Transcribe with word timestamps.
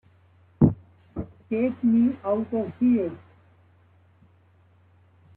Take 1.47 1.83
me 1.83 2.17
out 2.25 2.51
of 2.55 2.73
here! 2.79 3.15